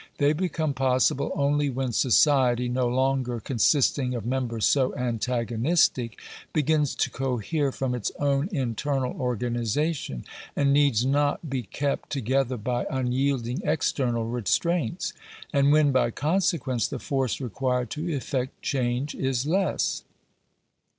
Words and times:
They 0.17 0.33
become 0.33 0.73
possible 0.73 1.31
only 1.35 1.69
when 1.69 1.91
society, 1.91 2.67
no 2.67 2.87
longer 2.87 3.39
consisting 3.39 4.15
of 4.15 4.25
members 4.25 4.65
so 4.65 4.95
antagonistic, 4.95 6.17
begins 6.53 6.95
to 6.95 7.11
cohere 7.11 7.71
from 7.71 7.93
its 7.93 8.11
own 8.17 8.47
in 8.47 8.73
ternal 8.73 9.11
organization, 9.19 10.25
and 10.55 10.73
needs 10.73 11.05
not 11.05 11.47
be 11.47 11.61
kept 11.61 12.09
together 12.09 12.57
by 12.57 12.87
un 12.89 13.11
yielding 13.11 13.61
external 13.63 14.25
restraints; 14.25 15.13
and 15.53 15.71
when, 15.71 15.91
by 15.91 16.09
consequence, 16.09 16.87
the 16.87 16.97
force 16.97 17.39
required 17.39 17.91
to 17.91 18.11
effect 18.11 18.59
change 18.63 19.13
is 19.13 19.45
less. 19.45 20.03